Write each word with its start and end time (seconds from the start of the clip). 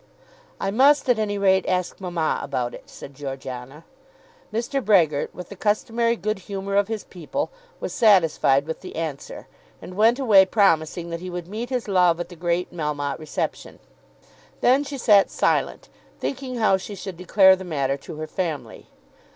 "I 0.59 0.71
must 0.71 1.07
at 1.09 1.19
any 1.19 1.37
rate 1.37 1.63
ask 1.67 2.01
mamma 2.01 2.39
about 2.41 2.73
it," 2.73 2.89
said 2.89 3.13
Georgiana. 3.13 3.85
Mr. 4.51 4.83
Brehgert, 4.83 5.29
with 5.31 5.49
the 5.49 5.55
customary 5.55 6.15
good 6.15 6.39
humour 6.39 6.75
of 6.75 6.87
his 6.87 7.03
people, 7.03 7.51
was 7.79 7.93
satisfied 7.93 8.65
with 8.65 8.81
the 8.81 8.95
answer, 8.95 9.45
and 9.79 9.93
went 9.95 10.17
away 10.17 10.47
promising 10.47 11.11
that 11.11 11.19
he 11.19 11.29
would 11.29 11.47
meet 11.47 11.69
his 11.69 11.87
love 11.87 12.19
at 12.19 12.29
the 12.29 12.35
great 12.35 12.73
Melmotte 12.73 13.19
reception. 13.19 13.77
Then 14.61 14.83
she 14.83 14.97
sat 14.97 15.29
silent, 15.29 15.87
thinking 16.19 16.55
how 16.55 16.77
she 16.77 16.95
should 16.95 17.15
declare 17.15 17.55
the 17.55 17.63
matter 17.63 17.95
to 17.97 18.15
her 18.15 18.25
family. 18.25 18.87